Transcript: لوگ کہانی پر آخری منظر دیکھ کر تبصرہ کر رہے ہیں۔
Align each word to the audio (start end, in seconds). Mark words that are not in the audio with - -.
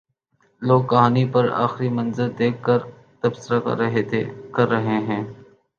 لوگ 0.61 0.81
کہانی 0.89 1.25
پر 1.33 1.49
آخری 1.65 1.89
منظر 1.89 2.29
دیکھ 2.39 2.63
کر 2.63 2.79
تبصرہ 3.23 3.59
کر 4.55 4.67
رہے 4.69 4.99
ہیں۔ 5.07 5.23